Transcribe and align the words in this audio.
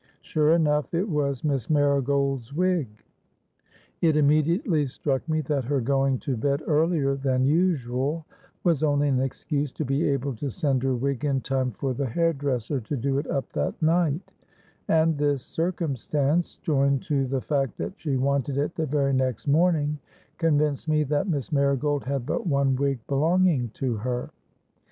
Sure 0.23 0.53
enough, 0.55 0.91
it 0.95 1.07
was 1.07 1.43
Miss 1.43 1.69
Marigold's 1.69 2.55
wig. 2.55 2.87
It 4.01 4.17
immediately 4.17 4.87
struck 4.87 5.29
me 5.29 5.41
that 5.41 5.65
her 5.65 5.79
going 5.79 6.17
to 6.21 6.35
bed 6.35 6.63
earlier 6.65 7.15
than 7.15 7.45
usual 7.45 8.25
was 8.63 8.81
only 8.81 9.09
an 9.09 9.21
excuse 9.21 9.71
to 9.73 9.85
be 9.85 10.09
able 10.09 10.33
to 10.37 10.49
send 10.49 10.81
her 10.81 10.95
wig 10.95 11.23
in 11.23 11.41
time 11.41 11.69
for 11.69 11.93
the 11.93 12.07
hair 12.07 12.33
dresser 12.33 12.79
to 12.81 12.97
do 12.97 13.19
it 13.19 13.27
up 13.29 13.53
that 13.53 13.79
night; 13.79 14.31
and 14.87 15.19
this 15.19 15.43
circumstance, 15.43 16.55
joined 16.55 17.03
to 17.03 17.27
the 17.27 17.41
fact 17.41 17.77
that 17.77 17.93
she 17.95 18.17
wanted 18.17 18.57
it 18.57 18.73
the 18.73 18.87
very 18.87 19.13
next 19.13 19.45
morning, 19.47 19.99
convinced 20.39 20.89
me 20.89 21.03
that 21.03 21.27
Miss 21.29 21.51
Marigold 21.51 22.05
had 22.05 22.25
but 22.25 22.47
one 22.47 22.75
wig 22.75 22.97
belonging 23.05 23.69
to 23.75 23.97
her. 23.97 24.31